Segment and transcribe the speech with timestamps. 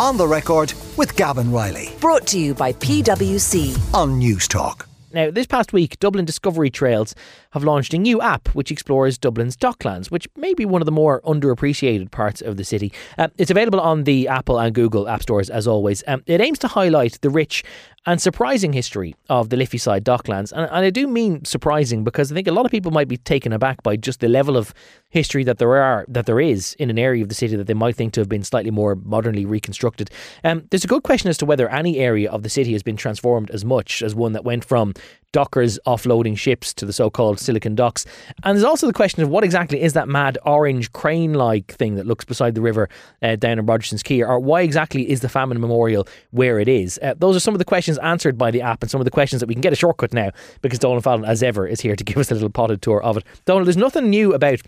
[0.00, 3.76] On the record with Gavan Reilly Brought to you by PwC.
[3.92, 4.86] on Newstalk.
[5.12, 7.14] Now, this past week, Dublin Discovery Trails
[7.50, 10.92] have launched a new app which explores Dublin's docklands, which may be one of the
[10.92, 12.92] more underappreciated parts of the city.
[13.18, 16.04] Uh, it's available on the Apple and Google app stores, as always.
[16.06, 17.64] Um, it aims to highlight the rich
[18.06, 20.52] and surprising history of the Liffey Side docklands.
[20.52, 23.18] And, and I do mean surprising because I think a lot of people might be
[23.18, 24.72] taken aback by just the level of
[25.10, 27.74] history that there are that there is in an area of the city that they
[27.74, 30.10] might think to have been slightly more modernly reconstructed.
[30.44, 32.96] Um, there's a good question as to whether any area of the city has been
[32.96, 34.94] transformed as much as one that went from
[35.32, 38.04] dockers offloading ships to the so-called Silicon Docks.
[38.42, 42.06] And there's also the question of what exactly is that mad orange crane-like thing that
[42.06, 42.88] looks beside the river
[43.22, 46.98] uh, down in Rogerson's Quay, or why exactly is the Famine Memorial where it is?
[47.02, 49.10] Uh, those are some of the questions answered by the app and some of the
[49.10, 50.30] questions that we can get a shortcut now
[50.62, 53.16] because Donald Fallon, as ever, is here to give us a little potted tour of
[53.16, 53.24] it.
[53.44, 54.60] Donald, there's nothing new about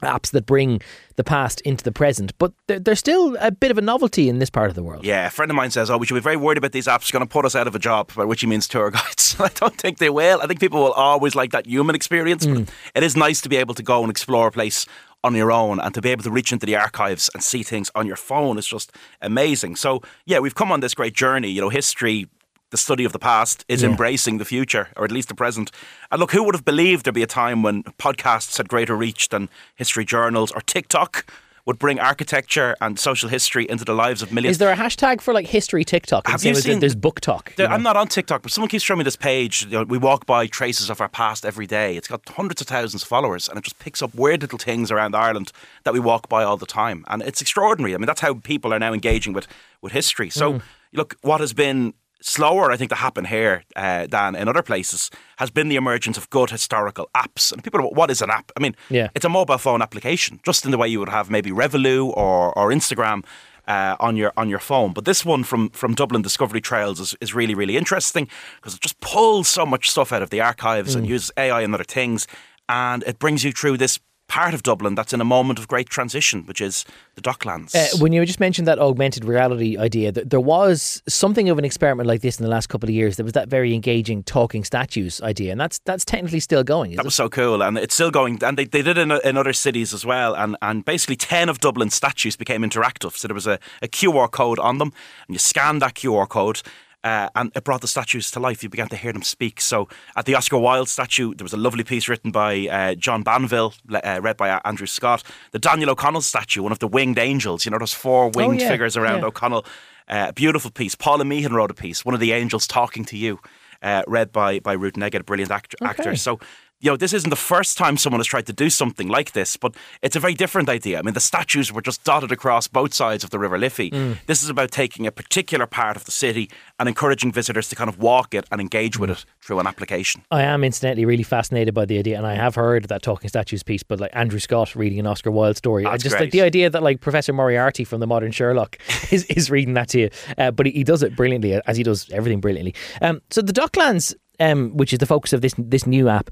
[0.00, 0.80] apps that bring
[1.16, 4.38] the past into the present, but they're, they're still a bit of a novelty in
[4.38, 5.04] this part of the world.
[5.04, 7.12] Yeah, a friend of mine says, "Oh, we should be very worried about these apps
[7.12, 9.36] going to put us out of a job," by which he means tour guides.
[9.40, 10.40] I don't think they will.
[10.40, 12.46] I think people will always like that human experience.
[12.46, 12.68] But mm.
[12.94, 14.86] it is nice to be able to go and explore a place
[15.22, 17.90] on your own and to be able to reach into the archives and see things
[17.94, 19.76] on your phone is just amazing.
[19.76, 21.50] So yeah, we've come on this great journey.
[21.50, 22.26] You know, history.
[22.70, 23.88] The study of the past is Yeah.
[23.90, 25.70] embracing the future, or at least the present.
[26.10, 29.28] And look, who would have believed there'd be a time when podcasts had greater reach
[29.30, 31.26] than history journals or TikTok
[31.66, 34.54] would bring architecture and social history into the lives of millions?
[34.54, 36.26] Is there a hashtag for like history TikTok?
[36.26, 37.54] Have you seen- There's book talk.
[37.56, 37.74] There- you know?
[37.74, 39.64] I'm not on TikTok, but someone keeps showing me this page.
[39.64, 41.96] You know, we walk by traces of our past every day.
[41.96, 44.90] It's got hundreds of thousands of followers, and it just picks up weird little things
[44.90, 45.52] around Ireland
[45.84, 47.94] that we walk by all the time, and it's extraordinary.
[47.94, 49.46] I mean, that's how people are now engaging with
[49.82, 50.30] with history.
[50.30, 50.62] So, Mm.
[50.92, 55.10] look, what has been slower, I think, to happen here uh, than in other places
[55.38, 57.52] has been the emergence of good historical apps.
[57.52, 58.52] And people, are, what is an app?
[58.56, 59.08] I mean, Yeah.
[59.14, 62.56] it's a mobile phone application, just in the way you would have maybe Revolut or
[62.58, 63.24] or Instagram
[63.68, 64.92] uh, on your on your phone.
[64.92, 68.80] But this one from from Dublin Discovery Trails is, is really really interesting because it
[68.80, 72.26] just pulls so much stuff out of the archives and uses AI and other things,
[72.68, 73.98] and it brings you through this
[74.30, 76.84] part of Dublin that's in a moment of great transition, which is
[77.16, 77.74] the Docklands.
[77.74, 81.64] Uh, when you just mentioned that augmented reality idea, th- there was something of an
[81.64, 83.16] experiment like this in the last couple of years.
[83.16, 86.92] There was that very engaging talking statues idea, and that's that's technically still going.
[86.92, 87.04] That it?
[87.04, 88.38] was so cool, and it's still going.
[88.44, 90.34] And they, they did it in, in other cities as well.
[90.36, 93.16] And, and basically, 10 of Dublin's statues became interactive.
[93.16, 94.92] So there was a, a QR code on them,
[95.26, 96.62] and you scan that QR code.
[97.02, 98.62] Uh, and it brought the statues to life.
[98.62, 99.60] You began to hear them speak.
[99.60, 103.22] So, at the Oscar Wilde statue, there was a lovely piece written by uh, John
[103.22, 105.22] Banville, uh, read by uh, Andrew Scott.
[105.52, 108.68] The Daniel O'Connell statue, one of the winged angels, you know, those four winged yeah,
[108.68, 109.26] figures around yeah.
[109.26, 109.64] O'Connell.
[110.08, 110.94] Uh, a beautiful piece.
[110.94, 113.38] Paula Meehan wrote a piece, one of the angels talking to you,
[113.80, 116.16] uh, read by, by Ruth Negga, a brilliant act- actor.
[116.16, 116.40] So,
[116.80, 119.56] you know, this isn't the first time someone has tried to do something like this,
[119.56, 120.98] but it's a very different idea.
[120.98, 123.90] I mean, the statues were just dotted across both sides of the River Liffey.
[123.90, 124.16] Mm.
[124.26, 127.90] This is about taking a particular part of the city and encouraging visitors to kind
[127.90, 130.22] of walk it and engage with it through an application.
[130.30, 133.62] I am incidentally really fascinated by the idea, and I have heard that talking statues
[133.62, 133.82] piece.
[133.82, 136.32] But like Andrew Scott reading an Oscar Wilde story, I That's just like great.
[136.32, 138.78] the idea that like Professor Moriarty from the modern Sherlock
[139.10, 140.10] is, is reading that to you.
[140.38, 142.74] Uh, but he, he does it brilliantly, as he does everything brilliantly.
[143.02, 146.30] Um, so the Docklands, um, which is the focus of this this new app.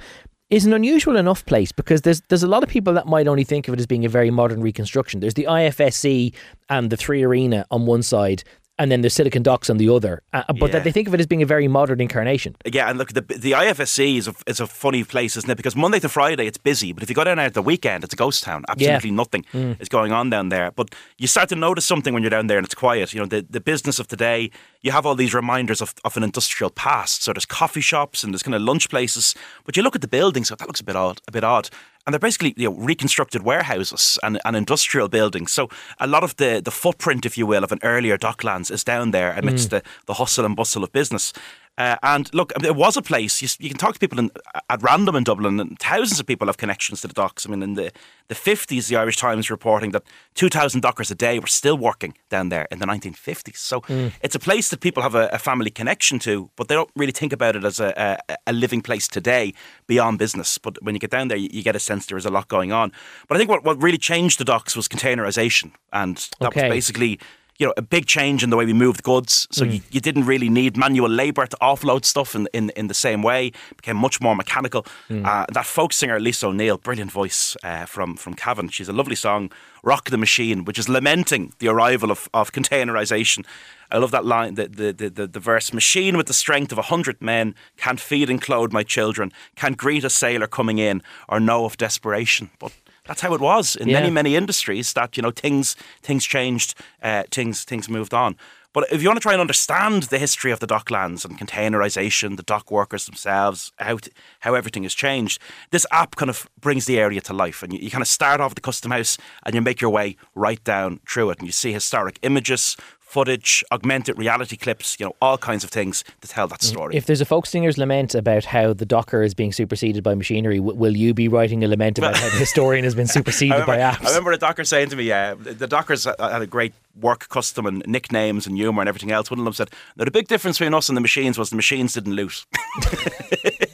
[0.50, 3.44] Is an unusual enough place because there's there's a lot of people that might only
[3.44, 5.20] think of it as being a very modern reconstruction.
[5.20, 6.32] There's the IFSC
[6.70, 8.42] and the Three Arena on one side,
[8.78, 10.22] and then there's Silicon Docks on the other.
[10.32, 10.66] Uh, but Yeah.
[10.68, 12.56] that they think of it as being a very modern incarnation.
[12.64, 15.56] Yeah, and look, the the IFSC is a, is a funny place, isn't it?
[15.58, 18.02] Because Monday to Friday it's busy, but if you go down there at the weekend,
[18.04, 18.64] it's a ghost town.
[18.70, 19.44] Absolutely nothing
[19.80, 20.70] is going on down there.
[20.70, 23.12] But you start to notice something when you're down there and it's quiet.
[23.12, 24.50] You know, the, the business of today,
[24.82, 27.22] you have all these reminders of, of an industrial past.
[27.22, 29.34] So there's coffee shops and there's kind of lunch places,
[29.64, 31.68] but you look at the buildings, so that looks a bit odd, a bit odd.
[32.06, 35.52] And they're basically you know, reconstructed warehouses and, and industrial buildings.
[35.52, 35.68] So
[36.00, 39.10] a lot of the, the footprint, if you will, of an earlier docklands is down
[39.10, 39.70] there amidst mm.
[39.70, 41.32] the, the hustle and bustle of business.
[41.78, 44.30] Uh, and look, it was a place you, you can talk to people in,
[44.68, 47.46] at random in Dublin, and thousands of people have connections to the docks.
[47.46, 47.92] I mean, in the,
[48.26, 50.02] the 50s, the Irish Times reporting that
[50.34, 53.56] 2,000 dockers a day were still working down there in the 1950s.
[53.58, 53.82] So
[54.22, 57.12] it's a place that people have a, a family connection to, but they don't really
[57.12, 59.54] think about it as a, a, a living place today
[59.86, 60.58] beyond business.
[60.58, 62.48] But when you get down there, you, you get a sense there is a lot
[62.48, 62.90] going on.
[63.28, 66.64] But I think what, what really changed the docks was containerisation, and that Okay.
[66.64, 67.20] was basically
[67.58, 69.48] you know, a big change in the way we moved goods.
[69.50, 72.94] So you, you didn't really need manual labour to offload stuff in, in, in the
[72.94, 73.48] same way.
[73.48, 74.86] It became much more mechanical.
[75.26, 78.68] Uh, that folk singer, Lisa O'Neill, brilliant voice uh, from, from Cavan.
[78.68, 79.50] She's a lovely song,
[79.82, 83.44] Rock the Machine, which is lamenting the arrival of, of containerisation.
[83.90, 86.78] I love that line, the, the, the, the, the verse Machine with the strength of
[86.78, 91.02] a hundred men can't feed and clothe my children, can't greet a sailor coming in
[91.28, 92.50] or know of desperation.
[92.60, 92.72] But
[93.08, 93.98] That's how it was in Yeah.
[94.00, 94.92] many many industries.
[94.92, 98.36] That you know things things changed, uh, things things moved on.
[98.74, 102.36] But if you want to try and understand the history of the docklands and containerization,
[102.36, 105.40] the dock workers themselves, how t- how everything has changed,
[105.70, 107.62] this app kind of brings the area to life.
[107.62, 109.90] And you, you kind of start off at the custom house and you make your
[109.90, 112.76] way right down through it, and you see historic images,
[113.08, 116.94] footage, augmented reality clips, you know, all kinds of things to tell that story.
[116.94, 120.58] If there's a folk singer's lament about how the docker is being superseded by machinery,
[120.58, 123.72] w- will you be writing a lament about how the historian has been superseded remember,
[123.72, 124.04] by apps?
[124.04, 127.64] I remember a docker saying to me, uh, the dockers had a great work custom
[127.64, 129.30] and nicknames and humour and everything else.
[129.30, 131.56] One of them said, "Now the big difference between us and the machines was the
[131.56, 132.44] machines didn't loot."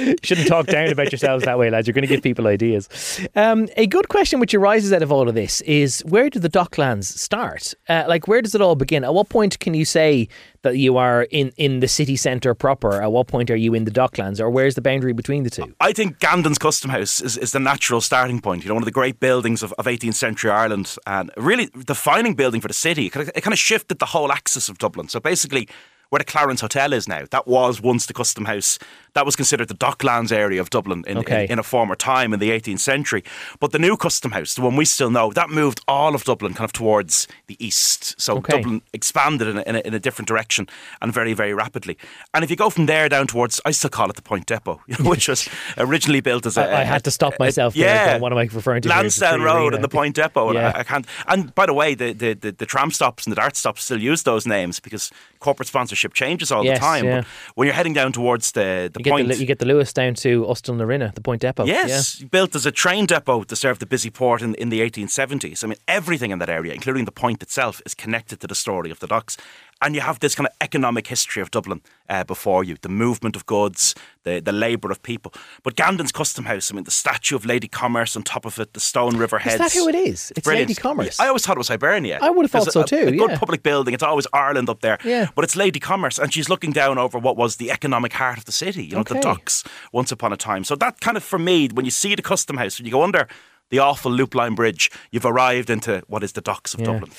[0.22, 1.86] Shouldn't talk down about yourselves that way, lads.
[1.86, 2.88] You're going to give people ideas.
[3.34, 6.48] Um, a good question which arises out of all of this is where do the
[6.48, 7.74] docklands start?
[7.88, 9.04] Uh, like, where does it all begin?
[9.04, 10.28] At what point can you say
[10.62, 13.02] that you are in, in the city centre proper?
[13.02, 14.40] At what point are you in the docklands?
[14.40, 15.74] Or where's the boundary between the two?
[15.80, 18.64] I think Gandon's Custom House is, is the natural starting point.
[18.64, 22.34] You know, one of the great buildings of, of 18th century Ireland and really defining
[22.34, 23.06] building for the city.
[23.06, 25.08] It kind, of, it kind of shifted the whole axis of Dublin.
[25.08, 25.68] So basically,
[26.10, 28.78] where the Clarence Hotel is now, that was once the Custom House.
[29.14, 31.44] That was considered the Docklands area of Dublin in, Okay.
[31.46, 33.24] in, in a former time in the 18th century.
[33.58, 36.54] But the new Custom House, the one we still know, that moved all of Dublin
[36.54, 38.20] kind of towards the east.
[38.20, 38.56] So Okay.
[38.58, 40.68] Dublin expanded in a, in, a, in a different direction
[41.02, 41.98] and very, very rapidly.
[42.34, 44.80] And if you go from there down towards, I still call it the Point Depot,
[45.00, 46.62] which was originally built as a.
[46.70, 48.18] I, I had to stop myself yeah.
[48.18, 48.92] What am I referring to?
[48.92, 49.04] here?
[49.06, 50.48] It's a Lansdowne Road and the Point Depot.
[50.50, 50.72] And Yeah.
[50.74, 51.06] I, I can't.
[51.26, 54.00] And by the way, the, the, the, the tram stops and the dart stops still
[54.00, 55.10] use those names because
[55.40, 57.04] corporate sponsorship changes all Yes, the time.
[57.04, 57.16] yeah.
[57.20, 57.26] But
[57.56, 59.28] when you're heading down towards the, the You get, point.
[59.28, 61.66] the, you get the Luas down to Ustal Narina, the Point Depot.
[61.66, 65.62] Yes, built as a train depot to serve the busy port in, in the 1870s.
[65.62, 68.90] I mean, everything in that area, including the point itself, is connected to the story
[68.90, 69.36] of the docks.
[69.82, 71.80] And you have this kind of economic history of Dublin
[72.10, 73.94] uh, before you the movement of goods,
[74.24, 75.32] the, the labour of people.
[75.62, 78.74] But Gandon's Custom House, I mean, the statue of Lady Commerce on top of it,
[78.74, 80.32] the stone river Is that who it is?
[80.36, 80.46] It's.
[80.46, 81.18] Lady Commerce.
[81.18, 82.18] I always thought it was Hibernia.
[82.20, 83.38] I would have thought There's so a- too, A good yeah.
[83.38, 83.94] public building.
[83.94, 84.98] It's always Ireland up there.
[85.02, 85.28] Yeah.
[85.34, 88.44] But it's Lady Commerce, and she's looking down over what was the economic heart of
[88.44, 88.84] the city.
[88.84, 89.14] You know, Okay.
[89.14, 90.62] the docks once upon a time.
[90.64, 93.02] So that kind of for me, when you see the custom house, when you go
[93.02, 93.28] under
[93.70, 97.10] the awful loop line bridge, you've arrived into what is the docks of Dublin.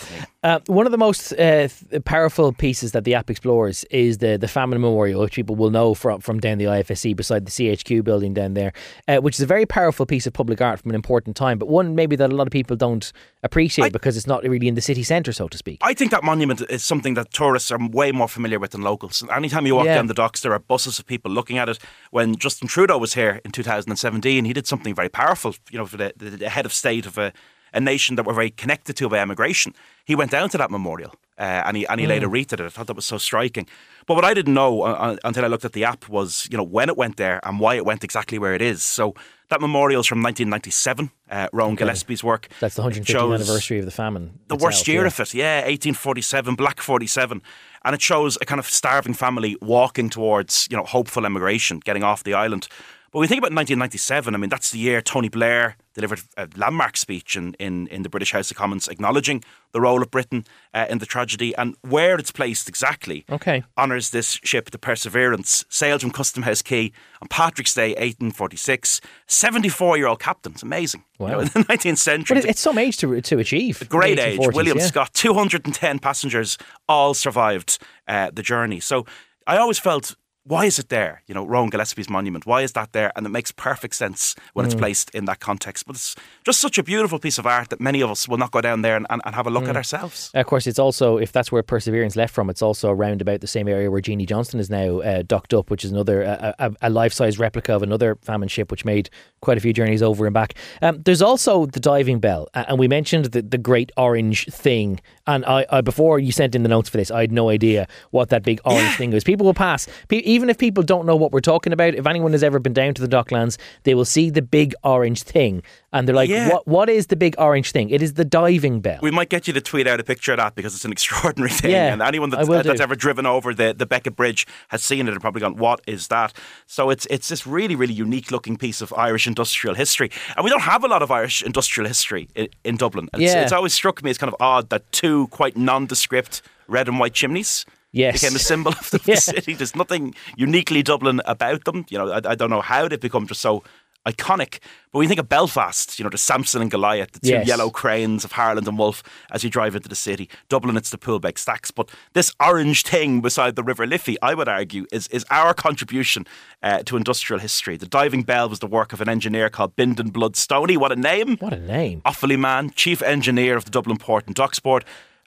[0.44, 1.68] Uh, one of the most uh,
[2.06, 5.94] powerful pieces that the app explores is the the famine memorial, which people will know
[5.94, 8.74] from from down the IFSC beside the CHQ building down there,
[9.08, 11.68] uh, which is a very powerful piece of public art from an important time, but
[11.68, 13.12] one maybe that a lot of people don't
[13.44, 15.80] appreciate I- because it's not really in the city centre, so to speak.
[15.82, 19.22] I think that monument is something that tourists are way more familiar with than locals.
[19.22, 19.96] And anytime you walk Yeah.
[19.96, 21.80] down the docks, there are buses of people looking at it.
[22.12, 25.98] When Justin Trudeau was here in 2017, he did something very powerful, you know, for
[25.98, 27.32] the, the, the head of state of a,
[27.74, 29.74] a nation that we're very connected to by emigration.
[30.06, 32.66] He went down to that memorial uh, and he, and he a wreath at it.
[32.66, 33.66] I thought that was so striking.
[34.06, 36.58] But what I didn't know uh, uh, until I looked at the app was, you
[36.58, 38.84] know, when it went there and why it went exactly where it is.
[38.84, 39.16] So
[39.50, 42.48] that memorial's from 1997, uh, Rowan Gillespie's work.
[42.60, 44.40] That's the It 150th anniversary of the famine.
[44.50, 45.08] the itself, worst year yeah.
[45.08, 45.34] of it.
[45.34, 47.42] Yeah, 1847, Black 47.
[47.84, 52.04] And it shows a kind of starving family walking towards, you know, hopeful emigration, getting
[52.04, 52.68] off the island.
[53.12, 56.48] But when you think about 1997, I mean, that's the year Tony Blair delivered a
[56.56, 59.44] landmark speech in, in, in the British House of Commons acknowledging
[59.74, 63.26] the role of Britain uh, in the tragedy and where it's placed exactly.
[63.30, 63.64] Okay.
[63.78, 69.02] Honours this ship, the Perseverance, sailed from Custom House Quay on Patrick's Day, 1846.
[69.28, 70.54] 74 year old captain.
[70.54, 71.04] It's amazing.
[71.20, 71.32] You Wow.
[71.34, 72.36] know, in the 19th century.
[72.36, 73.88] But it's some age to to achieve.
[73.90, 74.40] Great age.
[74.42, 74.86] William yeah.
[74.86, 77.78] Scott, 210 passengers, all survived
[78.08, 78.80] uh, the journey.
[78.80, 79.06] So
[79.46, 81.22] I always felt, why is it there?
[81.28, 82.46] You know, Rowan Gillespie's monument.
[82.48, 83.12] Why is that there?
[83.16, 84.70] And it makes perfect sense when Mm.
[84.72, 85.86] it's placed in that context.
[85.86, 88.50] But it's just such a beautiful piece of art that many of us will not
[88.52, 89.70] go down there and, and, and have a look Mm.
[89.70, 90.32] at ourselves.
[90.34, 93.48] Of course, it's also if that's where Perseverance left from, it's also around about the
[93.48, 96.72] same area where Jeanie Johnston is now uh, docked up, which is another a, a,
[96.82, 99.10] a life-size replica of another famine ship, which made
[99.42, 100.56] quite a few journeys over and back.
[100.82, 105.00] Um, there's also the diving bell, and we mentioned the, the great orange thing.
[105.28, 107.88] And I, I before you sent in the notes for this, I had no idea
[108.10, 109.24] what that big orange thing was.
[109.24, 111.96] People will pass, pe- even if people don't know what we're talking about.
[111.96, 115.24] If anyone has ever been down to the Docklands, they will see the big orange
[115.24, 115.62] thing,
[115.94, 116.50] and they're like, Yeah.
[116.50, 116.68] "What?
[116.68, 117.90] What is the big orange thing?
[117.90, 120.38] It is the diving bell." We might get you to tweet out a picture of
[120.38, 121.72] that because it's an extraordinary thing.
[121.72, 125.08] Yeah, and anyone that's, uh, that's ever driven over the, the Beckett Bridge has seen
[125.08, 126.34] it and probably gone, what is that?
[126.68, 130.10] So it's it's this really, really unique looking piece of Irish industrial history.
[130.36, 133.10] And we don't have a lot of Irish industrial history in, in Dublin.
[133.14, 133.42] It's, Yeah.
[133.44, 137.14] it's always struck me as kind of odd that two quite nondescript red and white
[137.14, 138.22] chimneys Yes.
[138.22, 139.16] became a symbol of the Yeah.
[139.16, 139.54] city.
[139.54, 141.86] There's nothing uniquely Dublin about them.
[141.90, 143.64] You know, I, I don't know how they've become just so
[144.08, 144.60] iconic.
[144.92, 147.48] But when you think of Belfast, you know, the Samson and Goliath, the two Yes.
[147.48, 150.28] yellow cranes of Harland and Wolff as you drive into the city.
[150.50, 151.70] Dublin, it's the Poolbeg Stacks.
[151.70, 156.26] But this orange thing beside the River Liffey, I would argue, is, is our contribution
[156.64, 157.78] uh, to industrial history.
[157.78, 160.78] The diving bell was the work of an engineer called Bindon Blood Stoney.
[160.78, 161.38] What a name!
[161.38, 162.02] What a name.
[162.04, 164.84] Offaly man, chief engineer of the Dublin Port and Docks Board.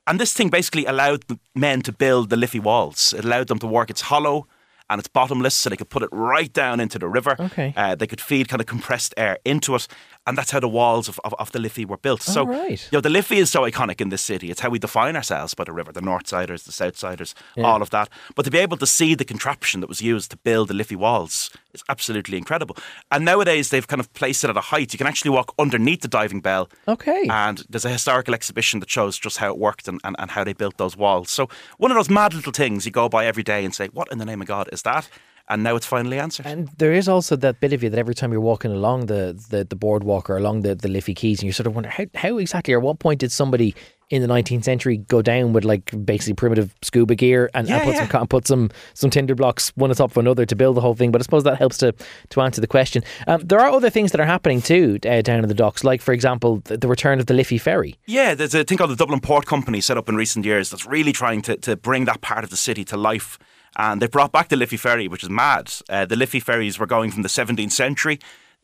[0.06, 3.14] And this thing basically allowed men to build the Liffey walls.
[3.16, 3.88] It allowed them to work.
[3.90, 4.46] It's hollow
[4.94, 7.34] and it's bottomless, so they could put it right down into the river.
[7.38, 7.74] Okay.
[7.76, 9.88] Uh, they could feed kind of compressed air into it.
[10.26, 12.22] And that's how the walls of, of, of the Liffey were built.
[12.22, 12.88] so, right.
[12.90, 14.50] you know, the Liffey is so iconic in this city.
[14.50, 18.08] It's how we define ourselves by the river, the Northsiders, the Southsiders, all of that.
[18.34, 20.96] But to be able to see the contraption that was used to build the Liffey
[20.96, 22.76] walls is absolutely incredible.
[23.10, 24.94] And nowadays, they've kind of placed it at a height.
[24.94, 26.70] You can actually walk underneath the diving bell.
[26.88, 27.26] Okay.
[27.28, 30.44] And there's a historical exhibition that shows just how it worked and, and, and how
[30.44, 31.30] they built those walls.
[31.30, 31.48] So,
[31.78, 34.18] one of those mad little things you go by every day and say, What in
[34.18, 35.08] the name of God is that?
[35.48, 36.46] And now it's finally answered.
[36.46, 39.38] And there is also that bit of you that every time you're walking along the,
[39.50, 42.06] the, the boardwalk or along the, the Liffey Quays, and you sort of wonder how,
[42.14, 43.74] how exactly or what point did somebody
[44.10, 47.94] in the 19th century go down with like basically primitive scuba gear and, and put
[47.94, 48.06] yeah.
[48.06, 50.94] some put some some tinder blocks one on top of another to build the whole
[50.94, 51.10] thing.
[51.10, 51.92] But I suppose that helps to
[52.30, 53.02] to answer the question.
[53.26, 56.00] Um, there are other things that are happening too uh, down in the docks, like
[56.00, 57.96] for example the, the return of the Liffey ferry.
[58.06, 60.86] Yeah, there's a thing called the Dublin Port Company set up in recent years that's
[60.86, 63.38] really trying to, to bring that part of the city to life.
[63.76, 65.72] And they brought back the Liffey Ferry, which is mad.
[65.88, 68.18] Uh, the Liffey ferries were going from the 17th century.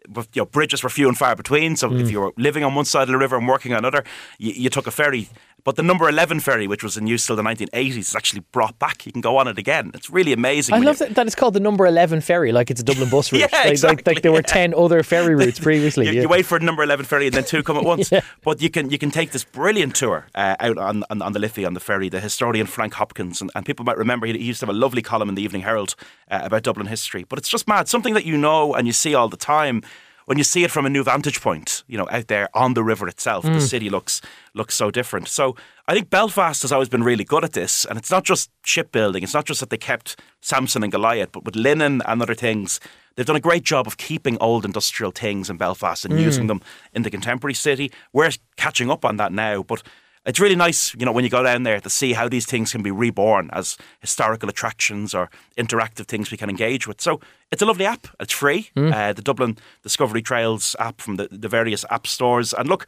[0.08, 1.76] But, you know, bridges were few and far between.
[1.76, 4.02] So if you were living on one side of the river and working on another,
[4.38, 5.28] you, you took a ferry.
[5.64, 8.78] But the number 11 ferry, which was in use till the 1980s, is actually brought
[8.78, 9.06] back.
[9.06, 9.90] You can go on it again.
[9.94, 10.74] It's really amazing.
[10.74, 13.32] I love that, that it's called the number 11 ferry, like it's a Dublin bus
[13.32, 13.40] route.
[13.40, 14.42] Yeah, like, like, exactly, like there were yeah.
[14.42, 16.06] 10 other ferry routes previously.
[16.06, 16.22] You, yeah.
[16.22, 18.10] you wait for a number eleven ferry and then two come at once.
[18.10, 18.20] Yeah.
[18.42, 21.38] But you can you can take this brilliant tour uh, out on, on on the
[21.38, 22.08] Liffey on the ferry.
[22.08, 24.78] The historian Frank Hopkins and, and people might remember he, he used to have a
[24.78, 25.94] lovely column in the Evening Herald
[26.30, 27.24] uh, about Dublin history.
[27.28, 29.82] But it's just mad, something that you know and you see all the time.
[30.30, 32.84] When you see it from a new vantage point, you know, out there on the
[32.84, 33.54] river itself, Mm.
[33.54, 34.20] the city looks
[34.54, 35.26] looks so different.
[35.26, 35.56] So
[35.88, 39.24] I think Belfast has always been really good at this, and it's not just shipbuilding.
[39.24, 42.78] It's not just that they kept Samson and Goliath, but with linen and other things,
[43.16, 46.60] they've done a great job of keeping old industrial things in Belfast and using them
[46.94, 47.90] in the contemporary city.
[48.12, 49.82] We're catching up on that now, but
[50.26, 52.72] it's really nice, you know, when you go down there to see how these things
[52.72, 57.00] can be reborn as historical attractions or interactive things we can engage with.
[57.00, 58.06] So it's a lovely app.
[58.20, 58.70] It's free.
[58.92, 62.52] Uh, the Dublin Discovery Trails app from the, the various app stores.
[62.52, 62.86] And look,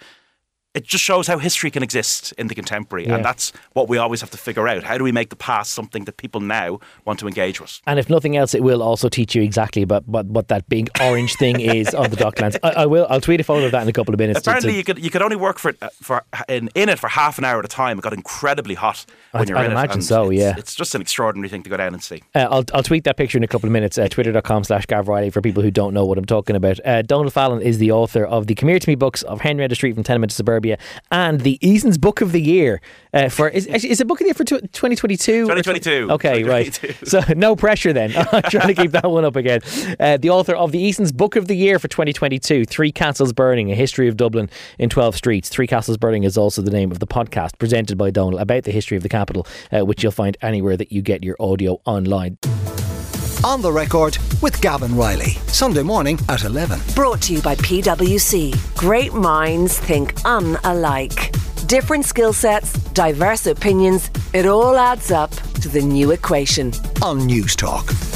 [0.75, 3.07] it just shows how history can exist in the contemporary.
[3.07, 3.17] Yeah.
[3.17, 4.83] And that's what we always have to figure out.
[4.85, 7.81] How do we make the past something that people now want to engage with?
[7.87, 10.89] And if nothing else, it will also teach you exactly about what, what that big
[11.01, 12.57] orange thing is on the Docklands.
[12.63, 13.07] I, I will.
[13.11, 14.41] I'll tweet a photo of that in a couple of minutes.
[14.41, 17.09] Apparently, to- you could you could only work for uh, for in, in it for
[17.09, 17.99] half an hour at a time.
[17.99, 19.75] It got incredibly hot when I'd- you're I'd in it.
[19.75, 20.55] imagine so, it's- yeah.
[20.57, 22.23] it's just an extraordinary thing to go down and see.
[22.35, 23.99] Uh, I'll, I'll tweet that picture in a couple of minutes.
[23.99, 26.81] Uh, Twitter.com slash Gav Reilly for people who don't know what I'm talking about.
[26.87, 29.75] Uh, Donald Fallon is the author of the Come Here to Me books of Henrietta
[29.75, 30.62] Street from Tenement to Suburbia
[31.11, 32.81] and the Eason's Book of the Year.
[33.15, 35.43] Uh, for is, is it Book of the Year for tw- 2022?
[35.43, 36.09] 2022.
[36.13, 36.79] Okay, right.
[37.05, 38.13] So no pressure then.
[38.33, 39.61] I'm trying to keep that one up again.
[40.01, 43.71] Uh, the author of the Eason's Book of the Year for 2022, Three Castles Burning,
[43.71, 45.49] A History of Dublin in 12 Streets.
[45.49, 48.73] Three Castles Burning is also the name of the podcast presented by Donald about the
[48.73, 52.39] history of the capital, uh, which you'll find anywhere that you get your audio online.
[53.45, 55.33] On the record with Gavan Reilly.
[55.49, 56.79] Sunday morning at 11.
[56.95, 58.55] Brought to you by PwC.
[58.77, 61.37] Great minds think unalike.
[61.67, 66.69] Different skill sets, diverse opinions, it all adds up to the new equation.
[67.03, 68.12] On Newstalk.